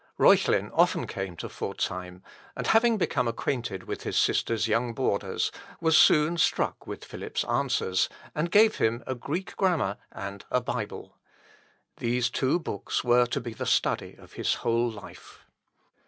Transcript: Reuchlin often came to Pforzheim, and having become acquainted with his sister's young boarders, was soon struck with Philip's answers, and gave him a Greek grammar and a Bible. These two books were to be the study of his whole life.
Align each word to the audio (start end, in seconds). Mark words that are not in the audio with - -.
Reuchlin 0.17 0.71
often 0.73 1.05
came 1.05 1.35
to 1.37 1.47
Pforzheim, 1.47 2.23
and 2.55 2.65
having 2.65 2.97
become 2.97 3.27
acquainted 3.27 3.83
with 3.83 4.01
his 4.01 4.17
sister's 4.17 4.67
young 4.67 4.95
boarders, 4.95 5.51
was 5.79 5.95
soon 5.95 6.39
struck 6.39 6.87
with 6.87 7.05
Philip's 7.05 7.43
answers, 7.43 8.09
and 8.33 8.49
gave 8.49 8.77
him 8.77 9.03
a 9.05 9.13
Greek 9.13 9.55
grammar 9.57 9.97
and 10.11 10.43
a 10.49 10.59
Bible. 10.59 11.19
These 11.97 12.31
two 12.31 12.57
books 12.59 13.03
were 13.03 13.27
to 13.27 13.39
be 13.39 13.53
the 13.53 13.67
study 13.67 14.15
of 14.17 14.33
his 14.33 14.55
whole 14.65 14.89
life. 14.89 15.45